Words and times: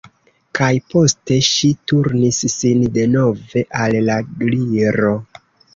Kaj 0.59 0.69
poste 0.93 1.37
ŝi 1.49 1.69
turnis 1.91 2.41
sin 2.55 2.83
denove 2.99 3.67
al 3.87 4.01
la 4.11 4.21
Gliro. 4.43 5.19